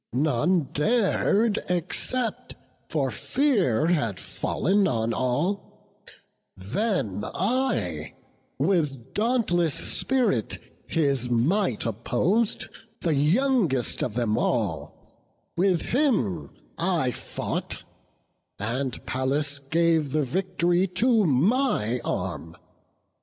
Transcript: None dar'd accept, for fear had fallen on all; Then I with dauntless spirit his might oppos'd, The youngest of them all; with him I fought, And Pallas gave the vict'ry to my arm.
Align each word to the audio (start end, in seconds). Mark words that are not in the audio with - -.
None 0.13 0.69
dar'd 0.73 1.59
accept, 1.69 2.55
for 2.89 3.11
fear 3.11 3.85
had 3.85 4.19
fallen 4.19 4.87
on 4.87 5.13
all; 5.13 5.93
Then 6.57 7.23
I 7.23 8.15
with 8.57 9.13
dauntless 9.13 9.75
spirit 9.75 10.57
his 10.87 11.29
might 11.29 11.85
oppos'd, 11.85 12.67
The 13.01 13.13
youngest 13.13 14.01
of 14.01 14.15
them 14.15 14.39
all; 14.39 15.05
with 15.55 15.83
him 15.83 16.49
I 16.79 17.11
fought, 17.11 17.83
And 18.57 19.05
Pallas 19.05 19.59
gave 19.59 20.13
the 20.13 20.23
vict'ry 20.23 20.87
to 20.95 21.25
my 21.27 21.99
arm. 22.03 22.55